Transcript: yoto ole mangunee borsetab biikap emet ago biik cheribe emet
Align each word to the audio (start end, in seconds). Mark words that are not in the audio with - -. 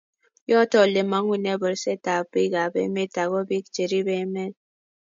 yoto 0.51 0.77
ole 0.85 1.01
mangunee 1.11 1.57
borsetab 1.63 2.23
biikap 2.33 2.73
emet 2.85 3.13
ago 3.23 3.39
biik 3.49 3.65
cheribe 3.75 4.13
emet 4.25 4.53